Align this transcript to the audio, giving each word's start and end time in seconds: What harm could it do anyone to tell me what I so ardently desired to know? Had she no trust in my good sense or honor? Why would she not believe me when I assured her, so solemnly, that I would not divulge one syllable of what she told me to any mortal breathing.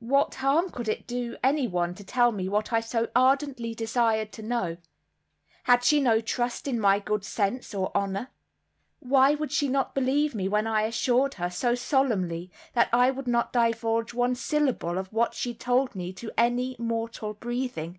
What 0.00 0.34
harm 0.34 0.68
could 0.70 0.86
it 0.86 1.06
do 1.06 1.38
anyone 1.42 1.94
to 1.94 2.04
tell 2.04 2.30
me 2.30 2.46
what 2.46 2.74
I 2.74 2.80
so 2.80 3.08
ardently 3.16 3.74
desired 3.74 4.30
to 4.32 4.42
know? 4.42 4.76
Had 5.64 5.82
she 5.82 5.98
no 5.98 6.20
trust 6.20 6.68
in 6.68 6.78
my 6.78 6.98
good 6.98 7.24
sense 7.24 7.72
or 7.74 7.90
honor? 7.94 8.28
Why 9.00 9.34
would 9.34 9.50
she 9.50 9.68
not 9.68 9.94
believe 9.94 10.34
me 10.34 10.46
when 10.46 10.66
I 10.66 10.82
assured 10.82 11.32
her, 11.40 11.48
so 11.48 11.74
solemnly, 11.74 12.50
that 12.74 12.90
I 12.92 13.10
would 13.10 13.26
not 13.26 13.50
divulge 13.54 14.12
one 14.12 14.34
syllable 14.34 14.98
of 14.98 15.10
what 15.10 15.32
she 15.32 15.54
told 15.54 15.94
me 15.94 16.12
to 16.12 16.30
any 16.36 16.76
mortal 16.78 17.32
breathing. 17.32 17.98